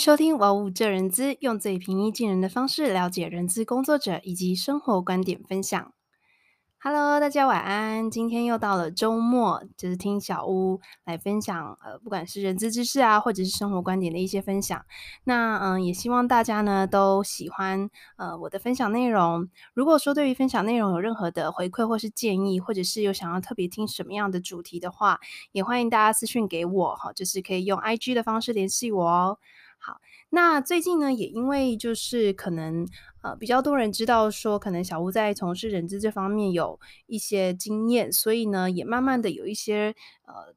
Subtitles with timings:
[0.00, 5.92] 收听《wow 这人资》，用最平易近人的方式了解人资工作者以及生活观点分享。
[6.78, 8.10] Hello，大家晚安。
[8.10, 14.82] 今天又到了周末，就是听小屋来分享，呃，不管是人资知识啊，或者是生活观点的一些分享。
[15.24, 19.50] 那嗯、也希望大家呢都喜欢呃我的分享内容。
[19.74, 25.20] 如果说对于分享内容有任何的回馈或是建议，或者是有想要特别听什么样的主题的话，
[25.52, 29.38] 也欢迎大家私讯给我哈，就是可以用 IG 的方式联系我哦。
[29.82, 29.98] 好，
[30.28, 32.86] 那最近呢，也因为就是可能
[33.22, 39.94] 呃比较多人知道说，可能小屋在从事人资这方面有一些经验，所以呢，也慢慢的有一些
[40.26, 40.54] 呃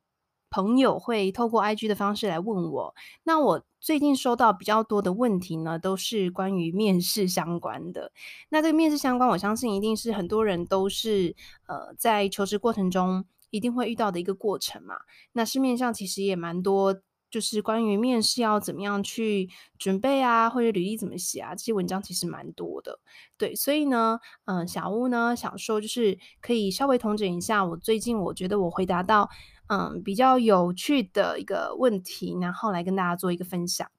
[0.49, 2.93] 朋友会透过 IG 的方式来问我。
[3.23, 8.11] 那我最近收到比较多的问题呢，都是关于面试相关的。
[8.49, 11.33] 那这个面试相关，我相信一定是很多人都是
[11.67, 14.97] 呃在求职过程中一定会遇到的一个过程嘛。
[15.31, 17.01] 那市面上其实也蛮多。
[17.33, 22.99] 就是关于面试要怎么样去准备啊，或者履历怎么写啊，这些文章其实蛮多的。
[23.39, 29.27] 对，所以呢，嗯、小屋呢想说，就是可以稍微统整一下我最近我觉得我回答到
[29.67, 33.89] 嗯比较有趣的一个问题，然后来跟大家做一个分享。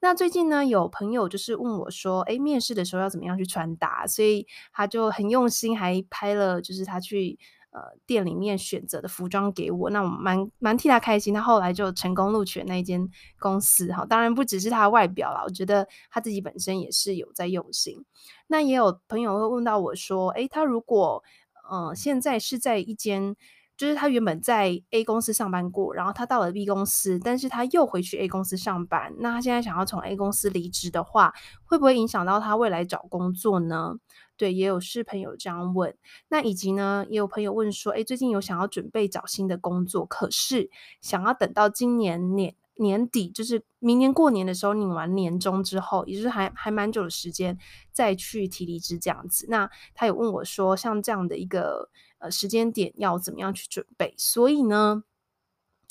[0.00, 4.06] 那最近呢，有朋友就是问我说，哎，面试的时候要怎么样去穿搭？
[4.06, 7.38] 所以他就很用心，还拍了就是他去。
[7.74, 11.34] 呃，店里面选择的服装给我，那我蛮蛮替他开心。
[11.34, 13.08] 他后来就成功录取了那一间
[13.38, 14.06] 公司哈。
[14.06, 18.04] 当然不只是他的外表啦，我觉得他自己本身也是有在用心。
[18.46, 21.22] 那也有朋友会问到我说，诶，他如果
[21.68, 23.36] 呃现在是在一间。
[23.76, 29.12] 就是他原本在 A 公司上班过，然后他到了 B 公司，但是他又回去 A 公司上班。
[29.18, 31.32] 那他现在想要从 A 公司离职的话，
[31.64, 33.96] 会不会影响到他未来找工作呢？
[34.36, 35.96] 对，也有是朋友这样问。
[36.28, 40.70] 那以及呢，也有朋友问说，诶，最近有想要准备找新的工作，可是
[41.00, 47.58] 想要等到今年年年底，就是明年过年的时候领完年终之后，也就是还还蛮久的时间
[47.92, 49.46] 再去提离职这样子。
[49.48, 51.90] 那他有问我说，像这样的一个。
[52.30, 54.14] 时间点要怎么样去准备？
[54.16, 55.04] 所以呢，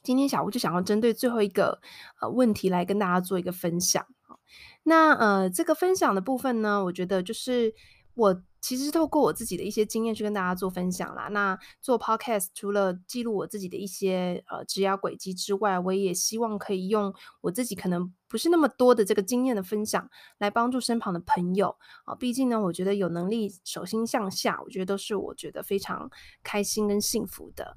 [0.01, 1.81] 今天小吴就想要针对最后一个
[2.21, 4.05] 呃问题来跟大家做一个分享。
[4.83, 7.73] 那呃，这个分享的部分呢，我觉得就是
[8.13, 8.43] 我。
[8.63, 11.27] 其实透过我自己的一些经验去跟大家做分享啦。
[11.27, 21.75] 那做 podcast 除了记录我自己的一些呃职涯轨迹之外，我也希望可以用我自己可能不是那么多的这个经验的分享，来帮助身旁的朋友
[22.05, 22.15] 啊。
[22.15, 26.09] 毕竟呢，我觉得有能力手心向下，我觉得都是我觉得非常
[26.41, 27.75] 开心跟幸福的。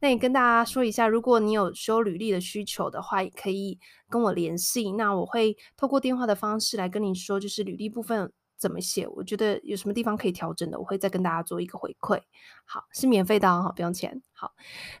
[0.00, 3.78] 那也跟大家说一下，如果你有修履历的需求的话，也可以
[4.08, 4.90] 跟我联系。
[4.90, 8.32] 那我会透过电话的方式来跟你说，就是履历部分。
[8.64, 9.06] 怎么写？
[9.08, 12.18] 我觉得有什么地方可以调整的，我会再跟大家做一个回馈。
[12.64, 14.22] 好，是免费的哦，不用钱。
[14.32, 14.54] 好，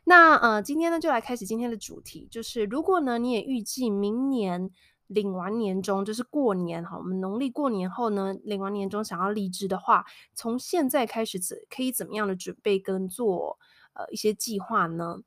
[0.04, 4.68] 那呃，今天呢就来开始今天的主题，就是如果呢你也预计明年
[5.06, 10.04] 领完年终，就是过年哈，我们农历过年后呢领完年终想要离职的话，
[10.34, 13.58] 从现在开始怎可以怎么样的准备跟做
[13.94, 15.20] 呃一些计划呢？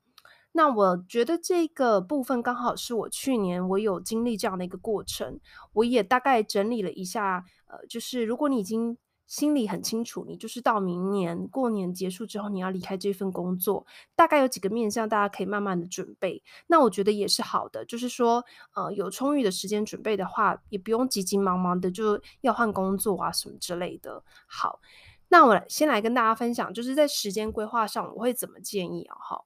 [0.58, 5.38] 那我觉得这个部分刚好是我去年我有经历这样的一个过程，
[5.72, 8.98] 我也大概整理了一下，呃，就是如果你已经
[9.28, 13.86] 心里很清楚，你就是到明年过年结束之后你要离开这份工作，
[14.16, 16.42] 大概有几个面向，大家可以慢慢的准备。
[16.66, 24.24] 那我觉得也是好的，就是说，呃，有充裕的时间准备的话，也不用急急忙忙的就要换工作啊什么之类的。
[24.48, 24.80] 好，
[25.28, 29.14] 那我先来跟大家分享，就是在时间规划上我会怎么建议啊？
[29.20, 29.44] 哈。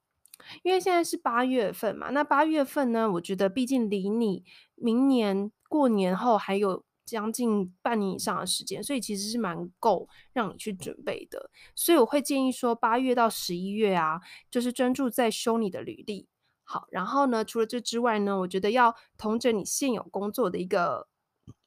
[0.62, 4.44] 因为现在是八月份嘛，那八月份呢，我觉得毕竟离你
[4.74, 11.50] 明年过年后还有将近半年以上的时间，所以其实是蛮够让你去准备的。
[11.74, 14.20] 所以我会建议说，八月到十一月啊，
[14.50, 16.28] 就是专注在修你的履历。
[16.64, 21.08] 好，然后呢，除了这之外呢，我觉得要同整你现有工作的一个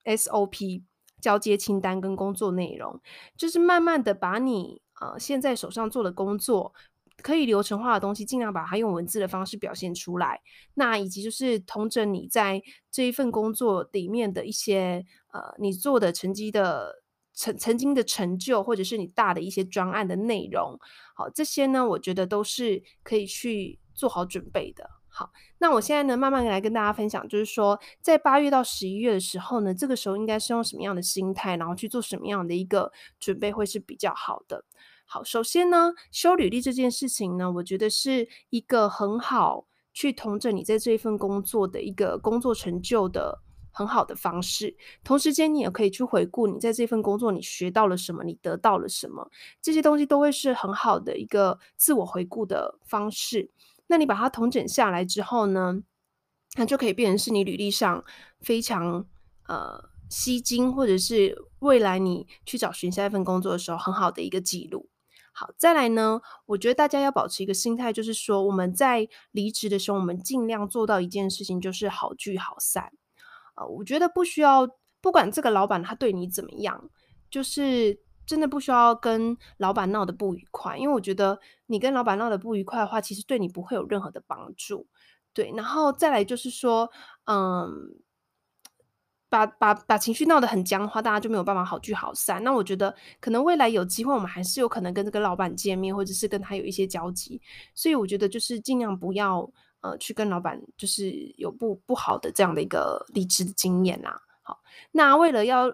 [0.05, 0.83] SOP
[1.21, 2.99] 交接清单跟工作内容，
[3.37, 6.73] 就是慢慢的把你呃现在手上做的工作。
[7.21, 10.41] 可以流程化的东西，尽量把它用文字的方式表现出来。
[10.75, 17.03] 那以及就是同整你在这一份工作里面的一些呃，你做的成绩的
[17.33, 20.77] 曾曾经的成就，或者是你大的一些专案的内容。
[21.15, 24.89] 好，这些呢，我觉得都是可以去做好准备的。
[25.07, 34.65] 好，那我现在呢，慢慢来跟大家分享，就是说在八月到十一月的时候呢，这个时候应该是用什么样的心态，然后去做什么样的一个准备会是比较好的。
[35.15, 43.41] 好，首先呢，修履历这件事情呢，我觉得是一个很好去统整你在这一份工作的一个工作成就的
[43.71, 44.75] 很好的方式。
[45.05, 49.31] 同时间，你也可以去回顾你在这份工作你学到了什么，你得到了什么，
[49.61, 53.49] 这些东西都会是很好的一个自我回顾的方式。
[53.87, 55.81] 那你把它统整下来之后呢，
[56.57, 58.03] 那就可以变成是你履历上
[58.41, 59.05] 非常
[59.47, 64.89] 呃吸睛，或者是未来你去找寻下一份工作的时候很好的一个记录。
[65.37, 72.85] 好，再来呢，我觉得大家要保持一个心态，就是说我们在离职的时候，我们尽量做到一件事情，就是好聚好散。
[73.55, 74.65] 啊、呃，我觉得不需要，
[75.01, 76.89] 不管这个老板他对你怎么样，
[77.29, 84.87] 就是真的不需要跟老板闹得不愉快，因为我觉得你跟老板闹得不愉快的话，其实对你不会有任何的帮助。
[85.33, 86.89] 对，然后再来就是说，
[87.25, 87.99] 嗯。
[89.35, 92.41] 把把把情绪闹得很僵的话，大家就没有办法好聚好散。
[92.43, 97.41] 那我觉得可能未来有机会，我们还是有可能跟这个老板见面，或者是跟他有一些交集。
[97.73, 99.49] 所以我觉得就是尽量不要
[99.81, 104.21] 呃去跟老板就是有不不好的这样的一个离职的经验啦。
[104.41, 104.59] 好，
[104.91, 105.73] 那为了要。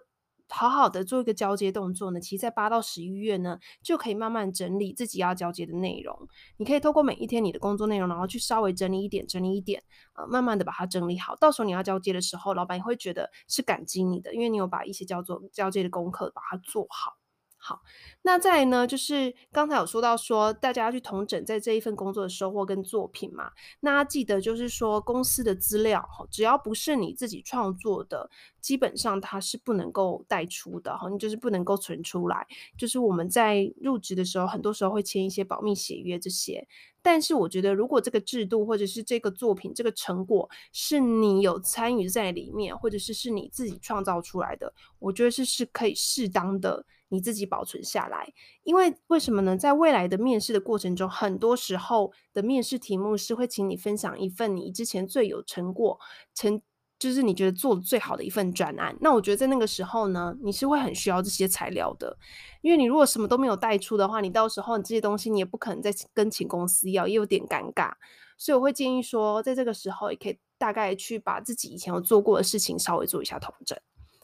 [0.52, 6.28] 好好的做一个交接动作呢，其实，在八到十一月呢，就可以慢慢整理自己要交接的内容。
[6.58, 9.82] 你可以透过每一天你的工作内容，然后去稍微整理一点，整理一点，
[10.14, 11.36] 呃，慢慢的把它整理好。
[11.38, 17.21] 到时候你要交接的时候，老板也会觉得是感激你的，因为你有把一些叫做交接的功课把它做好。
[17.64, 17.80] 好，
[18.24, 23.52] 那再呢，就是刚才有说到说，大家要去统整在这一份工作的收获跟作品嘛。
[23.82, 28.28] 那记得就是说，公司的资料，只要不是你自己创作的，
[28.62, 32.48] 基本上它是不能够带出的，哈，你就是不能够存出来。
[32.76, 36.68] 就是我们在入职的时候，很多时候会签一些保密协约这些。
[37.04, 46.84] 但是我觉得，如果这个制度或者是这个作品、这个成果是你有参与在里面，或者是是你自己创造出来的，我觉得是是可以适当的。
[47.12, 49.58] 你自己保存下来，因为为什么呢？
[49.58, 56.00] 在未来的面试的过程中，很多时候的面试题目是会请你分享一份你之前最有成果、
[56.34, 56.62] 成
[56.98, 58.96] 就是你觉得做的最好的一份专案。
[59.02, 62.18] 那我觉得在那个时候呢，你是会很需要这些材料的，
[62.62, 67.92] 因为你如果什么都没有带出的话，你到时候你这些东西你也不可能再跟请公司要，也有点尴尬。
[68.38, 73.78] 所以我会建议说，在这个时候也可以大概去把自己以前有做过的事情稍微做一下统整。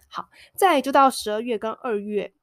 [0.07, 2.33] 好，再就到十二月跟二月。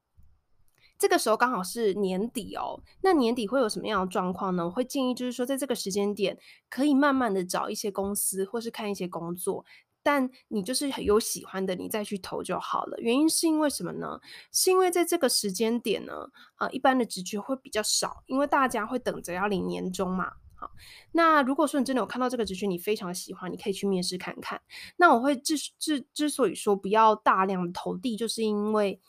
[0.96, 4.64] 这个时候刚好是年底哦，那年底会有什么样的状况呢？
[4.64, 6.38] 我会建议就是说，在这个时间点，
[6.70, 9.64] 可以慢慢的找一些公司，或是看一些工作，
[10.02, 12.96] 但你就是有喜欢的，你再去投就好了。
[13.00, 14.20] 原因是因为什么呢？
[14.52, 20.32] 是因为在这个时间点呢，呃，一般的职缺会比较少，因为大家会等着要领年终嘛。
[20.55, 20.70] 好，
[21.11, 24.62] 那如果说你真的有看到这个职缺，你非常喜欢，你可以去面试看看。
[24.97, 29.00] 那我会之之之所以说不要大量投递，就是因为，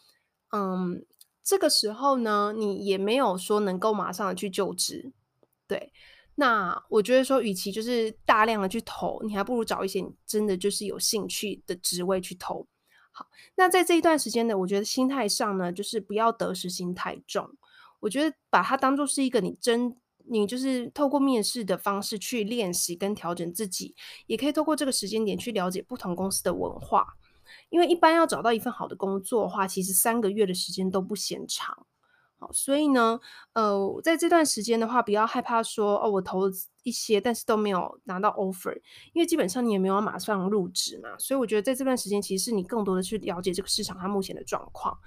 [0.52, 1.06] 嗯。
[1.45, 5.13] 这个时候呢，你也没有说能够马上去就职，
[5.68, 5.94] 对。
[6.38, 12.68] 那我觉得说，与其就是大量的去投，你还不如找一些你真的就是有兴趣的职位去投。
[13.12, 13.25] 好，
[13.56, 17.50] 那在这一段时间呢，我觉得心态上呢，就是不要得失心太重。
[18.01, 19.95] 我觉得把它当做是一个你真，
[20.25, 23.95] 你就是透过面试的方式去练习跟调整自己，
[24.25, 27.15] 也可以透过这个时间点去了解不同公司的文化。
[27.69, 31.86] 因为一般要找到一份好的工作的话，其实三个月的时间都不嫌长。
[32.38, 33.19] 好，所以呢，
[33.54, 36.50] 呃，在这段时间的话，不要害怕说哦，我投
[36.84, 38.75] 一些，但是都没有拿到 offer，
[39.13, 41.10] 因为基本上你也没有马上入职嘛。
[41.18, 44.97] 所以我觉得在这段时间，其实是你更多的去了解这个市场它目前的状况。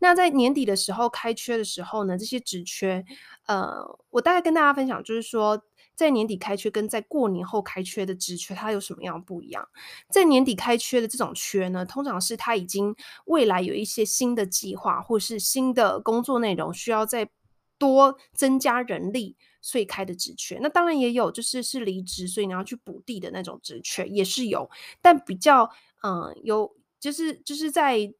[0.00, 3.04] 那在年底的时候开缺的时候呢，这些职缺，
[3.46, 5.62] 呃，我大概跟大家分享，就是说。
[6.02, 9.68] 在年底开缺跟在过年后开缺的职缺，它有什么样不一样？
[10.10, 12.92] 在年底开缺的这种缺呢，通常是他已经
[13.26, 17.30] 未来有一些新的计划，或是新的工作内容需要再
[17.78, 20.58] 多增加人力，所以开的职缺。
[20.60, 24.68] 那当然也有，就是是离职，所以你要去补地的那种职缺也是有，
[25.00, 25.70] 但比较
[26.02, 28.12] 嗯有，就是就是在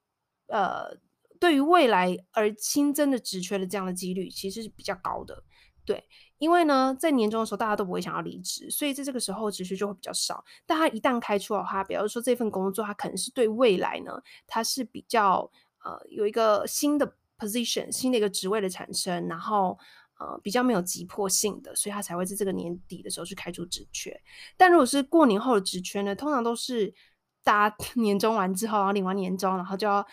[0.46, 0.96] 呃
[1.40, 5.42] 对于未来而新增的职缺的这样的几率，其实是比较高的，
[5.84, 6.04] 对。
[6.42, 10.44] 因为呢，在年终的时候，大家都不会想要离职，所以在这个时候，职缺就会比较少。
[10.66, 15.48] 但他一旦开出的话，比如说这份工作，他可能是对未来呢，他是比较
[15.84, 19.78] 呃有一个新的 position，新的一个职位的产生，然后
[20.18, 24.20] 呃比较没有急迫性的，所以他才会在这个年底的时候去开出职缺。
[24.56, 26.92] 但如果是过年后的职缺呢，通常都是
[27.44, 30.04] 大家 年终完之后，然后领完年终，然后就要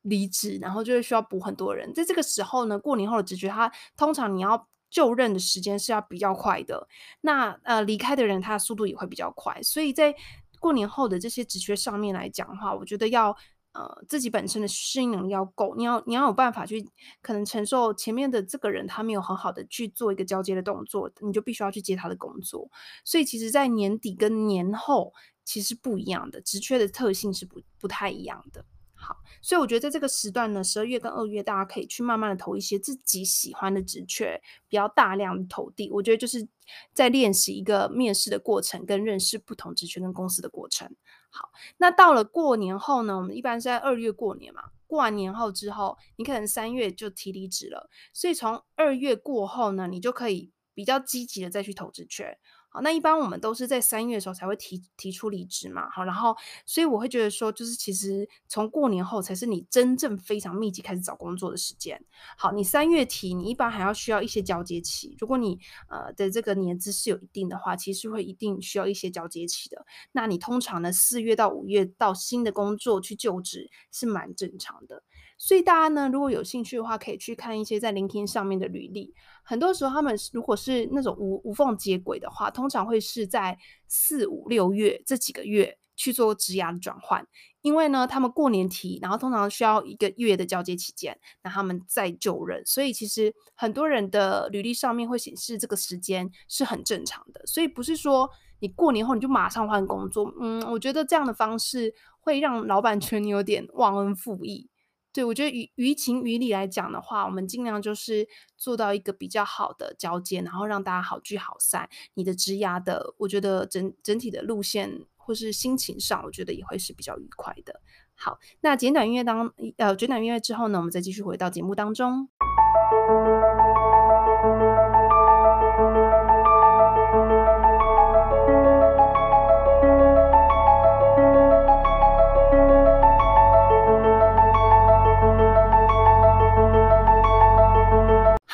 [0.00, 1.92] 离职，然后就会需要补很多人。
[1.92, 4.66] 在这个时候呢，过年后的职缺，他通常你要。
[4.94, 6.86] 就任的时间是要比较快的，
[7.22, 10.14] 那呃离开的人他的速度也会比较快，所以在
[10.60, 13.36] 过年后的这些职缺上面来讲的话，我觉得要
[13.72, 16.88] 呃自己本身的适应能力要够，你要你要有办法去
[17.20, 22.70] 可能承受前面的这个人他没有很好的去做一个交接的动作，你就必须要去接他的工作，
[23.04, 25.12] 所以其实，在年底跟年后
[25.44, 28.64] 其实不一样的职缺的特性是不不太一样的。
[29.06, 35.90] 好，所以我觉得在这个时段呢，十二月跟二月，大家可以去慢慢的投一些自己喜欢的职缺，比较大量的投递。
[35.90, 36.48] 我觉得就是
[36.94, 40.90] 在练习一个面试的过程，跟认识不同职缺跟公司的过程。
[41.28, 44.70] 好，那到了过年后呢，我们一般是在二月过年嘛。
[44.86, 52.38] 过完年后之后，你可能三月就提离职了，所以从二月过后呢，你就可以比较积极的再去投职缺。
[52.74, 55.88] 好，那一般我们都是在三月的时候才会提提出离职嘛。
[55.90, 62.04] 好，然后所以我会觉得说，就是其实从过年后才是你真正非常密集开始找工作的时间。
[62.36, 65.16] 好，你三月提，你一般还要需要一些交接期。
[65.20, 69.86] 如果你呃的这个年资是有一定的话，其实会一定需要一些交接期的。
[70.10, 75.04] 那你通常呢，四月到五月到新的工作去就职是蛮正常的。
[75.36, 79.12] 所以大家呢，如果有兴趣的话，可以去看一些在 LinkedIn 上面的履历。
[79.42, 87.26] 很多时候，他们如果是那种无无缝接轨的话，通常会是在四五六月这几个月去做职涯的转换。
[87.60, 92.64] 因为呢，他们过年提，然后通常需要一个月的交接期间，那他们再就任。
[92.64, 97.40] 所以其实很多人的履历上面会显示这个时间是很正常的。
[97.46, 98.28] 所以不是说
[98.60, 100.32] 你过年后你就马上换工作。
[100.40, 104.68] 嗯，我觉得这样的方式会让老板觉得你有点忘恩负义。
[105.14, 108.26] 对，我觉得于于情于理来讲的话，我们尽量就是
[108.58, 111.88] 做到一个比较好的交接，然后让大家好聚好散。
[112.14, 117.80] 你的职涯的，我觉得整整体的路线或是心情上，我觉得也会是比较愉快的。
[118.16, 122.28] 好，那简短音乐当呃简短音乐之后呢，我们再继续回到节目当中。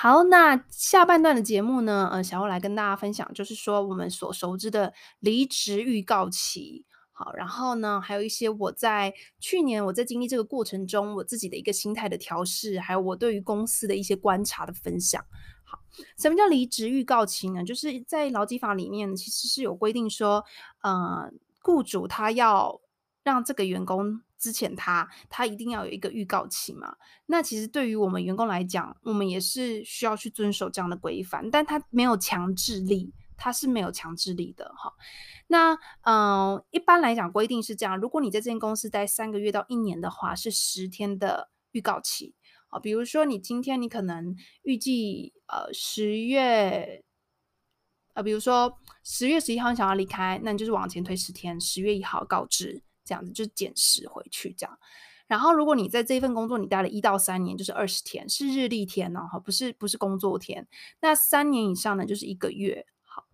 [0.03, 6.87] 好，那下半段的节目呢，呃，想要来跟大家分享，就是说我们所熟知的离职预告期。
[7.13, 15.23] 好，然后呢，还有一些我在去年我在经历这个过程中，我自己的一个心态的调试，还有我对于公司的一些观察的分享。
[15.65, 15.79] 好，
[16.17, 17.63] 什么叫离职预告期呢？
[17.63, 20.43] 就是在劳基法里面其实是有规定说，
[20.81, 21.31] 呃，
[21.61, 22.81] 雇主他要
[23.23, 24.23] 让这个员工。
[24.41, 26.97] 之前他他一定要有一个预告期嘛？
[27.27, 34.93] 那其实对于我们员工来讲，我们也是需要去遵守这样的规范，但他没有强制力，他是没有强制力的哈。
[35.49, 42.35] 那嗯、一般来讲规定是这样：如果你在这间公司待三个月到一年的话，是十天的预告期
[42.71, 42.81] 啊。
[42.81, 47.05] 比如说你今天你可能预计呃十月
[48.15, 52.83] 呃，比如说十月十一号你想要离开，那你就是往前推十天，十月一号告知。
[53.05, 54.79] 这样子就减十回去，这样。
[55.27, 60.67] 然后，如果你在这份工作你待了一到三年，就是二十天，是日历天哦，不是不是工作天。
[61.01, 62.85] 那三年以上呢，就是一个月。
[63.05, 63.25] 好，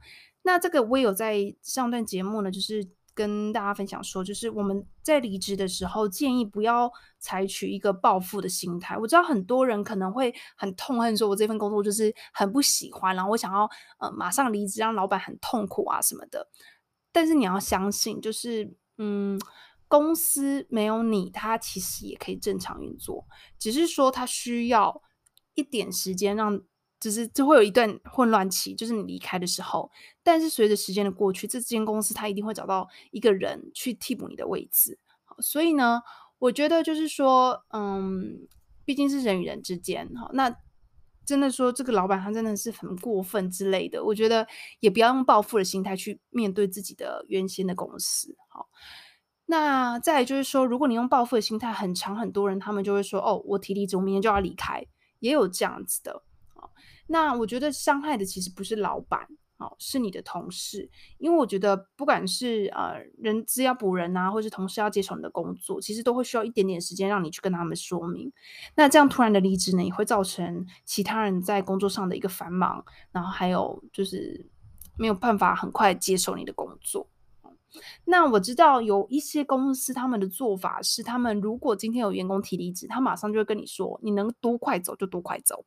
[0.43, 8.99] 那这个我也有在上段节目呢，就是跟大家分享说，就是我们在离职的时候，建议不要采取一个报复的心态。
[8.99, 13.67] 我知道很多人可能会很痛恨，说我这份工作就是很不喜欢，然后我想要
[14.01, 16.47] 呃马上离职，让老板很痛苦啊什么的。
[17.11, 19.41] 但是你要相信，就是嗯。
[19.89, 23.25] 公司没有你，它其实也可以正常运作，
[23.57, 25.01] 只是说它需要
[25.55, 26.63] 一点时间让，让
[26.99, 29.89] 就是就会有一段混乱期，就是你离开的时候。
[30.25, 34.99] 但是随着时间的过去，这间公司它一定会找到一个人去替补你的位置。
[35.39, 36.03] 所以呢，
[36.41, 38.49] 我觉得就是说，嗯，
[38.85, 40.53] 毕竟是人与人之间，哈，那
[41.27, 44.47] 真的说这个老板他真的是很过分之类的，我觉得
[44.81, 48.69] 也不要用报复的心态去面对自己的原先的公司，好。
[49.49, 54.85] 那再就是说，如果你用报复的心态，很长很多人他们就会说：“哦，我提离职，我明天就要离开。”
[55.21, 56.23] 也有这样子的。
[57.07, 59.29] 那我觉得伤害的其实不是老板，
[59.59, 68.31] 哦，是你的同事，因为我觉得不管是呃人资要补人啊，或是同事要接手你的工作，其实都会需要一点点时间让你去跟他们说明。
[68.75, 74.47] 那这样突然的离职呢，也会造成其他人在工作上的一个繁忙，然后还有就是
[74.99, 77.09] 没有办法很快接手你的工作。
[78.05, 85.65] 那我知道有一些公司，他们的做法是，他们如果今天有员工提离职，他马上就会跟你说，你能多快走就多快走。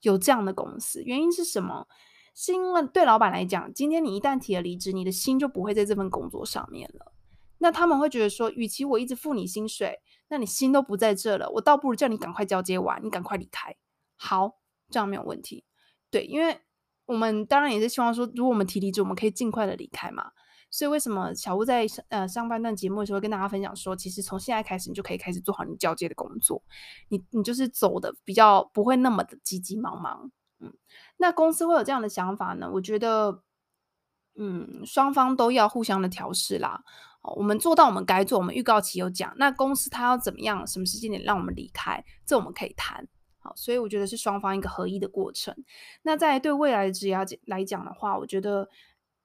[0.00, 1.86] 有这样的公司，原因是什么？
[2.34, 7.12] 是因为对老板来讲，今天你一旦提了离职，你的心就不会在这份工作上面了。
[7.58, 13.76] 那他们会觉得说，与其我一直付你薪水，那你心都不在这了，我倒不如叫你赶快交接完，你赶快离开。
[14.16, 14.58] 好，
[14.90, 15.64] 这样没有问题。
[16.10, 16.58] 对，因为
[17.04, 20.30] 我们当然也是希望说，如果我们提离职，我们可以尽快的离开嘛。
[20.70, 26.62] 所以为什么小吴在呃上半段节目的时候跟大家分享说，其实从现在开始你就可以开始做好你交接的工作，
[27.08, 30.30] 你你就是走的比较不会那么的急急忙忙，
[30.60, 30.72] 嗯，
[31.16, 32.70] 那公司会有这样的想法呢？
[32.72, 33.42] 我觉得，
[34.36, 36.82] 嗯，双方都要互相的调试啦。
[37.22, 43.06] 哦，我们做到我们该做，我们预告期有讲，那公司他要怎么样，什么时间点让我们离开，这我们可以谈。
[43.38, 45.54] 好，所以我觉得是双方一个合一的过程。
[46.02, 48.68] 那在对未来的职涯来讲的话，我觉得。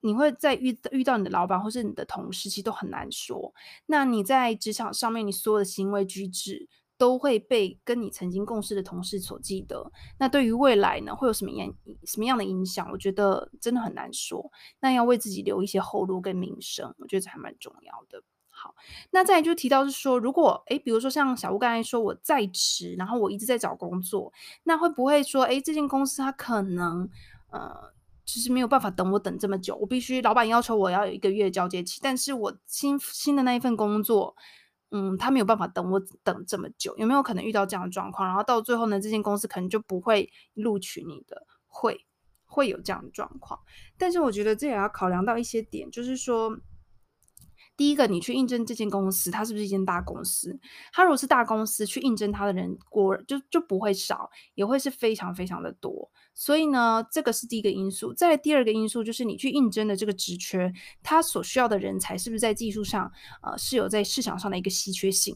[0.02, 3.52] 你会在遇遇到你的老板或是你的同事，其实都很难说。
[3.88, 9.92] 那你在职场上面，你所有的行为举止都会被跟你曾经共事的同事所记得。
[10.18, 11.74] 那对于未来呢，会有什么样
[12.06, 12.90] 什么样的影响？
[12.92, 14.52] 我觉得真的很难说。
[14.80, 18.24] 那要为自己留一些后路跟名声，我觉得这还蛮重要的。
[18.50, 18.74] 好，
[19.12, 24.32] 那再就提到是说，如果诶，比如说像小吴刚才说，我在职，然后我一直在找工作，
[24.64, 27.10] 那会不会说，诶，这间公司它可能
[27.52, 27.94] 呃。
[28.28, 34.36] 其实没有办法等我等这么久，我必须老板要求我要有一个月交接期，但是我新新的那一份工作，
[34.92, 38.28] 嗯，他没有办法等我等这么久，有没有可能遇到这样的状况？
[38.28, 42.06] 然后到最后呢，这间公司可能就不会录取你的，会
[42.46, 43.60] 会有这样的状况。
[43.98, 46.58] 但是我觉得这也要考量到一些点，就是说。
[47.78, 50.58] 第一个，你去应征这间公司，它是不是一间大公司？
[50.94, 56.10] 它如果是大公司，去应征它的人果就就不会少，也会是非常非常的多。
[56.34, 58.14] 所以呢，这个是第一个因素。
[58.14, 60.72] 再第二个因素就是你去应征的这个职缺，
[61.04, 65.36] 它所需要的人才是不是在技术上，呃，是有在市场上的一个稀缺性。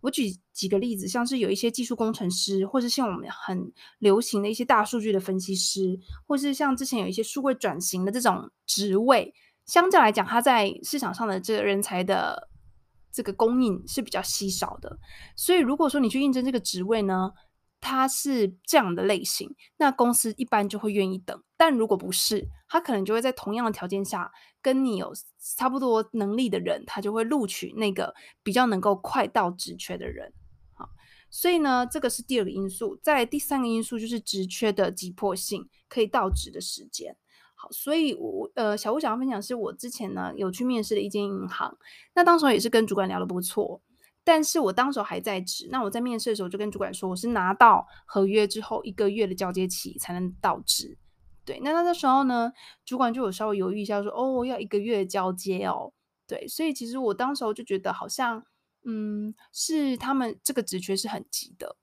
[0.00, 9.34] 我举几个例子，像是有一些技术工程师，或是像我们很流行的一些大数据的分析师，或是像之前有一些数位转型的这种职位。
[9.68, 12.48] 相较来讲，它在市场上的这个人才的
[13.12, 14.98] 这个供应是比较稀少的，
[15.36, 17.32] 所以如果说你去应征这个职位呢，
[17.80, 21.40] 它是这样的类型，那公司一般就会愿意等。
[21.56, 24.32] 但如果不是，他可能就会在同样的条件下，
[24.62, 25.12] 跟你有
[25.56, 30.32] 差不多能力的人，他就会录取那个比较能够快到职缺的人。
[30.74, 30.88] 好，
[31.30, 32.98] 所以呢，这个是第二个因素。
[33.02, 37.16] 再来第三个因素就是职缺的急迫性，可以到职的时间。
[37.60, 41.76] 好，所以我呃，小吴想要分享是我之前呢有去面试的一间银行，
[42.14, 43.82] 那当时候也是跟主管聊的不错，
[44.22, 50.96] 但是我当时还在职，那我在面试的时候就跟主管说，我是拿到合约之后一个月的交接期才能到职，
[51.44, 52.52] 对，那那个时候呢，
[52.84, 55.92] 主管就有稍微犹豫一下说，哦，要一个月交接哦，
[56.28, 58.40] 对，所以其实我当时候就觉得好像，
[58.84, 61.74] 嗯，是他们这个职缺是很急的。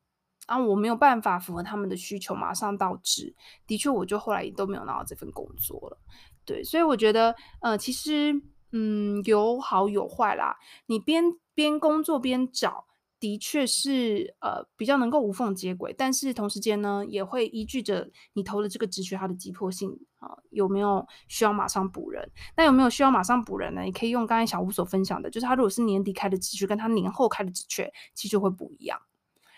[0.45, 3.35] 啊，我没有办法符合他们的需求，马上到职。
[3.65, 5.97] 的确，我就后来也都没有拿到这份工作了。
[6.45, 8.39] 对，所以我觉得，呃，其实，
[8.71, 10.57] 嗯，有好有坏啦。
[10.85, 12.85] 你边边工作边找，
[13.19, 22.29] 的确是呃比较能够无缝接轨，但是同时间呢，也会依据着你投的这个职缺它的急迫性啊，有没有需要马上补人？
[22.55, 23.81] 那有没有需要马上补人呢？
[23.81, 29.01] 你可以用刚才小吴所分享的，就是他如果是年底开的职缺，跟他年后开的职缺，其实会不一样。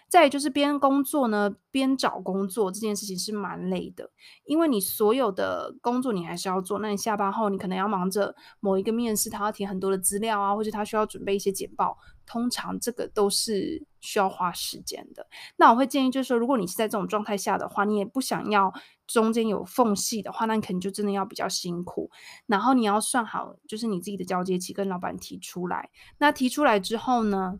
[0.09, 4.09] 再就是边工作呢，边找工作这件事情是蛮累的，
[4.45, 6.79] 因为你所有的工作你还是要做。
[6.79, 15.27] 那你下班后，你可能要忙着某一个面试，他要填很多的资料啊，或者他需要准备一些简报，通常这个都是需要花时间的。
[15.57, 18.73] 那我会建议就是说，如果你是在这种状态下的话，你也不想要
[19.07, 22.09] 中间有缝隙的话，那你可能就真的要比较辛苦。
[22.45, 25.89] 然后你要算好，就是你自己的交接期跟老板提出来。
[26.19, 27.59] 那提出来之后呢，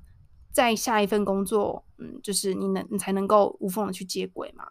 [0.57, 4.69] 在下一份工作，嗯，就是你能你才能够无缝的去接轨嘛。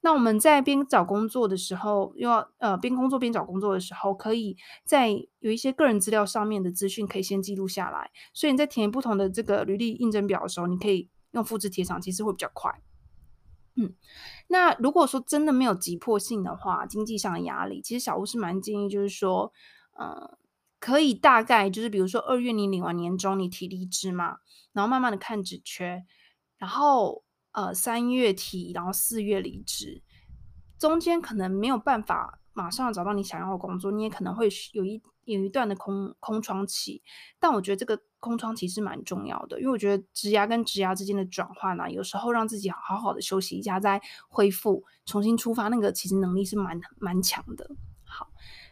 [0.00, 5.10] 那我们在边找工作的时候，又要呃边工作边找工作的时候，可以在
[5.40, 8.10] 有一些个人资料上面的资讯可以先记录下来。
[8.32, 12.80] 所以你在填不同的这个履历应征表的时候，你可以用复制贴上，其实会比较快。
[13.76, 13.92] 嗯，
[14.46, 19.52] 那如果说真的没有急迫性的话，经济上的压力，其实小吴是蛮建议，就是说，
[19.92, 20.38] 呃。
[20.80, 24.36] 可以大概就是，比如说二月你领完年终，你提离职嘛，
[24.72, 26.04] 然后慢慢的看职缺，
[26.56, 30.02] 然后呃三月提，然后四月离职，
[30.78, 37.02] 中间可能没有办法马上找到你想要的工作，你也可能会有一有一段的空空窗期，
[37.38, 47.70] 但我觉得这个空窗期是蛮重要的，因为我觉得职涯跟职涯之间的转换呢，有时候让自己好好的休息一下，再恢复重新出发，那个其实能力是蛮蛮强的。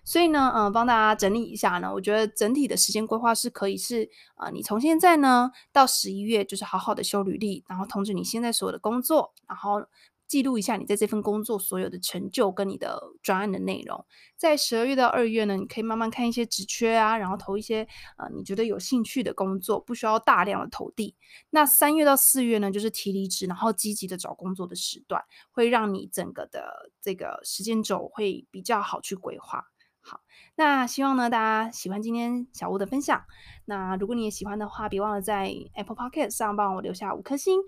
[0.06, 9.84] 所以呢，嗯，帮大家整理一下呢，我觉得整体的时间规划是可以是，啊、呃，你从现在呢到十一月，就是好好的修履历，然后通知你现在所有的工作，然后
[10.28, 14.06] 记录一下你在这份工作所有的成就跟你的专案的内容。
[14.36, 21.16] 在十二月到二月呢，你可以慢慢看一些职缺啊，然后投一些呃你觉得有兴趣的工作，不需要大量的投递。
[21.50, 29.64] 那三月到四月呢，就是提离职，然后积极的找工作的时段，会让你整个的这个时间轴会比较好去规划。
[30.08, 30.20] 好，
[30.54, 33.24] 那希望呢，大家喜欢今天小屋的分享。
[33.64, 37.60] 那如果你也喜欢的话，别忘了在 Apple p o c k e t 上帮我留下五颗星。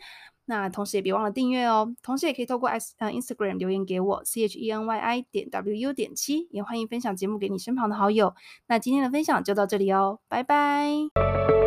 [0.45, 1.95] 那同时也别忘了订阅哦。
[2.01, 8.33] 同时也可以透过 S 呃 Instagram 留言给我 C H E N Y I 点 W U 点七，也欢迎分享节目给你身旁的好友。
[8.69, 11.58] 那今天的分享就到这里哦，拜拜。